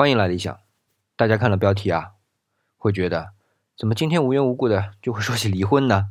[0.00, 0.58] 欢迎来理想。
[1.14, 2.12] 大家看了标题啊，
[2.78, 3.32] 会觉得
[3.76, 6.08] 怎么今天无缘无故的就会说起离婚呢？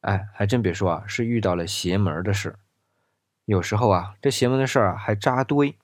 [0.00, 2.56] 哎，还真别说啊，是遇到了邪门的事。
[3.44, 5.78] 有时候啊，这邪门的事儿啊还扎堆。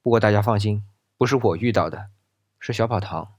[0.00, 0.82] 不过大家放心，
[1.18, 2.06] 不是我遇到的，
[2.58, 3.34] 是小跑堂。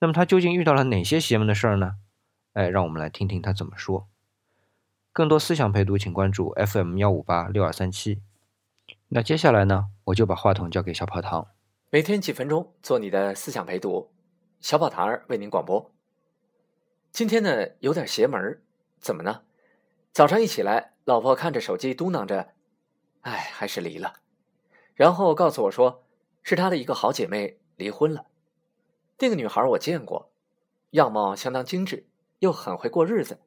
[0.00, 1.94] 那么他究竟遇到了哪些邪门的事儿呢？
[2.54, 4.08] 哎，让我们来听听他怎么说。
[5.12, 8.20] 更多思想陪读，请关注 FM 幺五八六二三七。
[9.10, 11.46] 那接下来呢，我就把话筒交给小跑堂。
[11.90, 14.10] 每天几分钟，做你的思想陪读，
[14.60, 15.90] 小宝堂儿为您广播。
[17.12, 18.62] 今天呢，有点邪门，
[19.00, 19.40] 怎么呢？
[20.12, 22.52] 早上一起来，老婆看着手机嘟囔着
[23.22, 24.16] ：“哎，还是离了。”
[24.94, 26.04] 然后告诉我说，
[26.42, 28.26] 是她的一个好姐妹离婚了。
[29.20, 30.30] 那个女孩我见过，
[30.90, 32.06] 样貌相当精致，
[32.40, 33.40] 又很会过日子。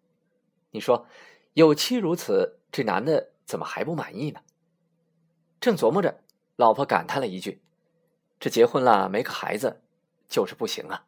[0.71, 1.05] 你说，
[1.54, 4.41] 有妻如此，这男的怎么还不满意呢？
[5.60, 6.21] 正琢磨着，
[6.55, 7.62] 老婆感叹了一句。
[8.41, 9.84] 这结婚了没个孩子，
[10.27, 11.05] 就是不行啊！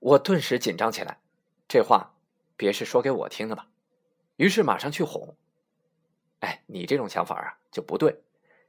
[0.00, 1.20] 我顿时紧张起来，
[1.68, 2.16] 这话
[2.56, 3.68] 别是说给我听的吧？
[4.34, 5.36] 于是马上去哄。
[6.40, 8.24] 哎，你这种想法啊就不对。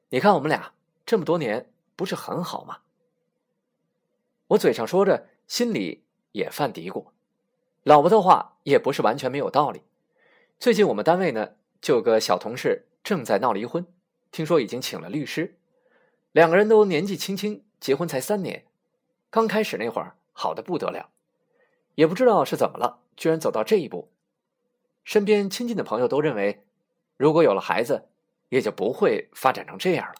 [0.09, 0.73] 你看我们俩
[1.07, 2.81] 这么多年不是很好吗？
[4.49, 7.07] 我嘴上说着，心里也犯嘀咕。
[7.81, 9.81] 老婆的话也不是完全没有道理。
[10.59, 13.87] 最近我们单位呢，就有个小同事正在闹离婚，
[14.29, 15.56] 听说已经请了律师。
[16.37, 18.63] 两个人都年纪轻轻，结婚才三年，
[19.31, 21.09] 刚开始那会儿好的不得了，
[21.95, 24.11] 也不知道是怎么了，居然走到这一步。
[25.03, 26.63] 身边亲近的朋友都认为，
[27.17, 28.09] 如果有了孩子，
[28.49, 30.13] 也就不会发展成这样了。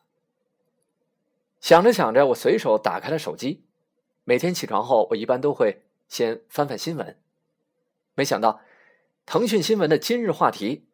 [1.60, 3.64] 想着想着，我随手打开了手机，
[4.24, 7.16] 每天起床后，我一般都会先翻翻新闻。
[8.16, 8.62] 没想到，
[9.28, 10.88] 腾讯新闻的今日话题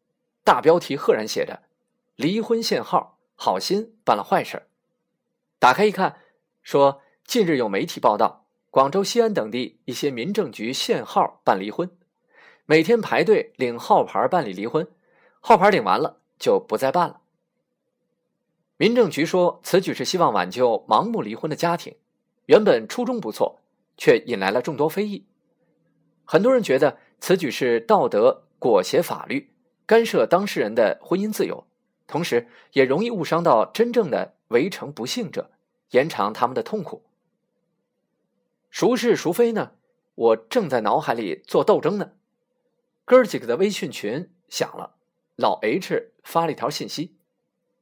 [0.43, 1.63] 大标题赫然写着
[2.17, 4.63] ：“离婚限号，好心办了坏事。”
[5.63, 6.17] 打开一看，
[6.61, 11.89] 说近日有媒体报道，广州、西安等地一些民政局限号办离婚，
[12.65, 14.85] 每天排队领号牌办理离婚，
[15.39, 17.21] 号牌领完了就不再办了。
[18.75, 21.95] 民政局说，此举是希望挽救盲目离婚的家庭，
[22.47, 23.61] 原本初衷不错，
[23.95, 25.25] 却引来了众多非议。
[26.25, 29.53] 很多人觉得此举是道德裹挟法律，
[29.85, 31.65] 干涉当事人的婚姻自由，
[32.05, 35.51] 同时也容易误伤到真正的围城不幸者。
[35.93, 37.03] 延长他们的痛苦，
[38.71, 39.73] 孰是孰非呢？
[40.15, 42.13] 我正在脑海里做斗争呢。
[43.05, 44.95] 哥几个的微信群响了，
[45.35, 47.15] 老 H 发了一条信息，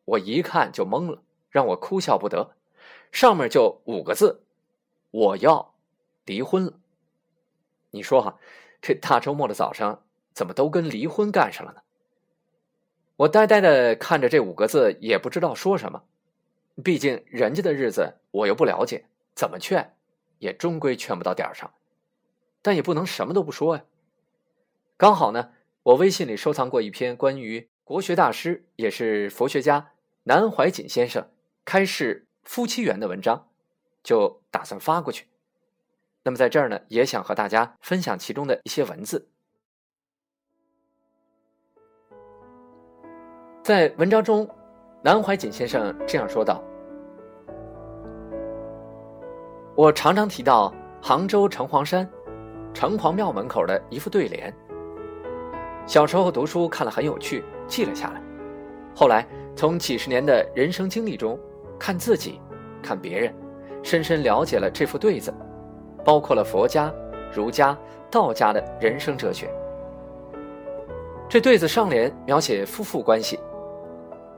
[0.03, 2.55] 我一看就懵了，让我哭笑不得。
[3.13, 4.43] 上面就五个字
[5.11, 5.73] ：“我要
[6.25, 6.73] 离婚了。”
[7.91, 8.37] 你说哈，
[8.81, 11.81] 这大周末的早上怎么都跟离婚干上了呢？
[13.15, 16.03] 我呆呆的看着这五个字，也不知道说什么。
[16.83, 19.05] 毕竟人家的日子我又不了解，
[19.35, 19.95] 怎么劝，
[20.39, 21.73] 也终归劝不到点儿上。
[22.61, 23.83] 但也不能什么都不说呀。
[24.97, 25.51] 刚好呢，
[25.83, 29.91] 我微信里收藏过一篇关于国学大师也是佛学家
[30.23, 31.29] 南怀瑾先生
[31.65, 33.49] 开示夫妻缘的文章，
[34.03, 35.27] 就打算发过去。
[36.23, 39.27] 那么在这儿呢，也想和大家分享其中的一些文字。
[43.63, 44.49] 在文章中，
[45.03, 46.61] 南怀瑾先生这样说道。
[49.73, 52.07] 我常常提到杭州城隍山
[52.71, 54.53] 城隍庙门口的一副对联。
[55.87, 58.21] 小时候读书看了很有趣，记了下来。
[58.95, 61.39] 后来从几十年的人生经历中，
[61.79, 62.39] 看自己，
[62.83, 63.33] 看别人，
[63.81, 65.33] 深深了解了这副对子，
[66.05, 66.93] 包括了佛家、
[67.33, 67.75] 儒家、
[68.11, 69.49] 道家的人生哲学。
[71.27, 73.39] 这对子上联描写夫妇关系，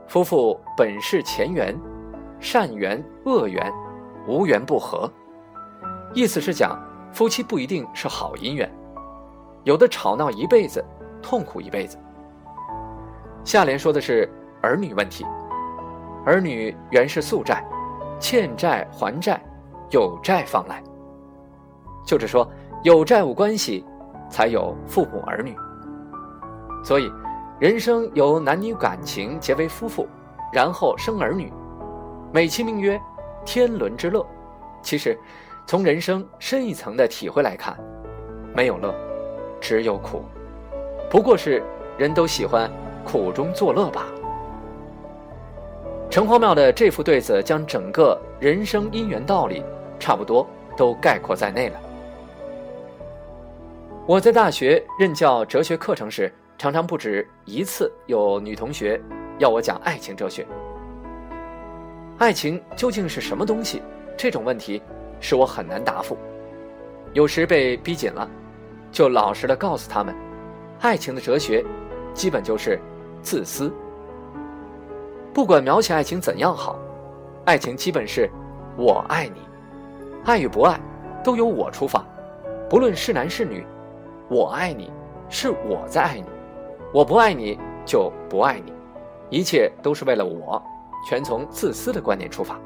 [0.06, 1.78] 夫妇本是前缘，
[2.38, 3.72] 善缘、恶缘，
[4.28, 5.10] 无缘不和。
[6.12, 6.78] 意思是讲，
[7.12, 8.70] 夫妻不一定是好姻缘，
[9.64, 10.84] 有的吵闹一辈子，
[11.22, 11.98] 痛苦一辈子。
[13.44, 14.30] 下联说的是
[14.62, 15.26] 儿女问题，
[16.24, 17.64] 儿女原是宿债，
[18.20, 19.42] 欠债还债，
[19.90, 20.82] 有债方来。
[22.06, 22.48] 就是说，
[22.82, 23.84] 有债务关系，
[24.28, 25.56] 才有父母儿女。
[26.84, 27.10] 所以，
[27.64, 30.06] 人生由男女感情结为夫妇，
[30.52, 31.50] 然后生儿女，
[32.30, 33.00] 美其名曰
[33.42, 34.22] 天伦之乐，
[34.82, 35.18] 其实。
[35.66, 37.74] 从人生深一层的体会来看，
[38.54, 38.94] 没有乐，
[39.62, 40.22] 只有苦，
[41.08, 41.62] 不过是
[41.96, 42.70] 人都喜欢
[43.02, 44.12] 苦中作乐罢了。
[46.10, 49.64] 城隍庙的这副对子，将整个人生因缘道理
[49.98, 50.46] 差不多
[50.76, 51.80] 都概括在内了。
[54.04, 59.00] 我在大学任教哲学课程时，常常不止一次有女同学
[59.38, 60.46] 要我讲爱情哲学。
[62.18, 63.82] 爱情究竟是什么东西？
[64.16, 64.80] 这种问题
[65.18, 66.16] 使我很难答复。
[67.12, 68.28] 有时被逼紧了，
[68.92, 70.14] 就老实的告诉他们，
[70.80, 71.64] 爱情的哲学，
[72.12, 72.80] 基本就是
[73.20, 73.72] 自私。
[75.32, 76.78] 不管描写爱情怎样好，
[77.44, 78.30] 爱情基本是
[78.76, 79.40] 我爱你，
[80.24, 80.80] 爱与不爱
[81.24, 82.06] 都由我出发，
[82.70, 83.66] 不论是男是女，
[84.28, 84.92] 我爱你
[85.28, 86.26] 是我在爱你，
[86.94, 88.72] 我不爱你就不爱你，
[89.28, 90.62] 一切都是为了我，
[91.04, 92.56] 全从自私的观点出发。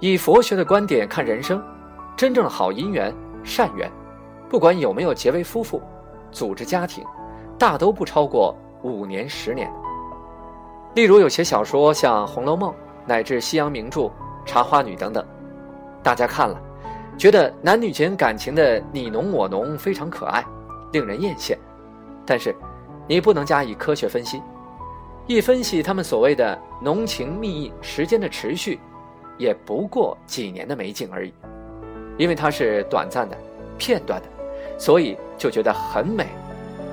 [0.00, 1.62] 以佛学的观点看人生，
[2.16, 3.14] 真正的好姻缘、
[3.44, 3.88] 善缘，
[4.48, 5.80] 不管有没有结为夫妇，
[6.32, 7.04] 组织家庭，
[7.56, 8.52] 大都不超过
[8.82, 9.72] 五年、十年。
[10.96, 12.72] 例如有些小说，像《红楼梦》，
[13.06, 14.00] 乃至西洋名著
[14.44, 15.24] 《茶花女》等等，
[16.02, 16.60] 大家看了，
[17.16, 20.44] 觉得男女间感情的你侬我侬非常可爱，
[20.90, 21.56] 令人艳羡。
[22.28, 22.54] 但是，
[23.06, 24.42] 你不能加以科学分析，
[25.26, 28.78] 一分析他们所谓的浓情蜜意时间的持续，
[29.38, 31.32] 也不过几年的美景而已，
[32.18, 33.34] 因为它是短暂的、
[33.78, 34.28] 片段的，
[34.78, 36.26] 所以就觉得很美，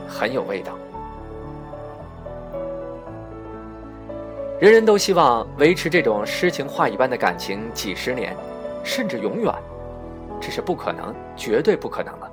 [0.08, 0.72] 很有味道。
[4.62, 8.34] 人人都希望维持这种诗情画意般的感情几十年，
[8.86, 9.54] 甚至永远，
[10.40, 12.32] 这是不可能，绝对不可能了。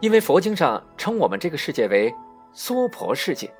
[0.00, 2.14] 因为佛经上称我们这个世界为
[2.52, 3.52] “娑婆世界”。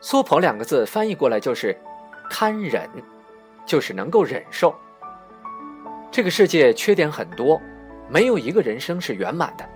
[0.00, 1.76] 娑婆两个字翻译过来就是
[2.30, 2.88] “堪忍”，
[3.66, 4.74] 就是能够忍受。
[6.10, 7.60] 这个世界缺点很多，
[8.08, 9.68] 没有一个人生是圆满的。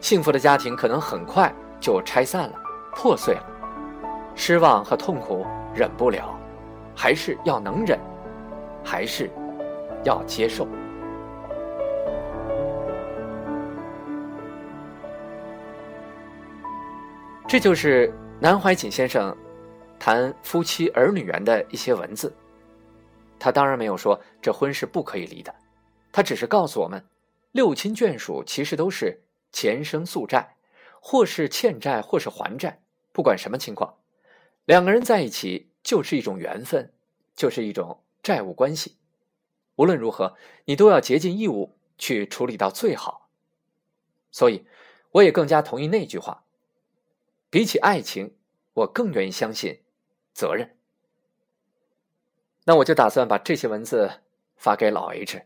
[0.00, 2.54] 幸福的家庭可能很快就拆散了，
[2.94, 3.46] 破碎了，
[4.34, 5.46] 失望和痛苦。
[5.74, 6.38] 忍不了，
[6.94, 7.98] 还是要能忍，
[8.84, 9.30] 还是
[10.04, 10.68] 要接受。
[17.52, 18.10] 这就是
[18.40, 19.36] 南怀瑾先生
[20.00, 22.34] 谈夫妻儿女缘的一些文字。
[23.38, 25.54] 他当然没有说这婚是不可以离的，
[26.10, 27.04] 他只是告诉我们，
[27.50, 29.22] 六亲眷属其实都是
[29.52, 30.56] 前生宿债，
[30.98, 32.80] 或是欠债，或是还债，
[33.12, 33.96] 不管什么情况。
[34.64, 36.90] 两个人在一起就是一种缘分，
[37.36, 38.96] 就是一种债务关系。
[39.76, 43.28] 无论如何，你都要竭尽义务去处理到最好。
[44.30, 44.64] 所以，
[45.10, 46.44] 我也更加同意那句话：
[47.52, 48.34] 比起爱情，
[48.72, 49.82] 我更愿意相信
[50.32, 50.74] 责任。
[52.64, 54.10] 那我就打算把这些文字
[54.56, 55.42] 发给老 H。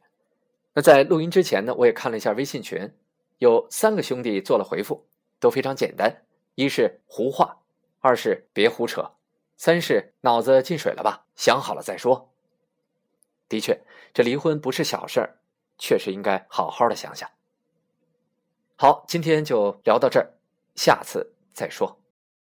[0.75, 2.95] 那在录音之前呢，我也看了一下微信群，
[3.39, 5.05] 有三个兄弟做了回复，
[5.41, 6.25] 都非常简单：
[6.55, 7.59] 一是胡话。
[7.99, 9.17] 二是别胡扯，
[9.57, 11.27] 三是脑子进水了吧？
[11.35, 12.33] 想好了再说。
[13.49, 13.83] 的确，
[14.15, 15.41] 这离婚不是小事儿，
[15.77, 17.29] 确实应该好好的想想。
[18.77, 20.31] 好，今天就聊到这儿，
[20.77, 22.06] 下次再说。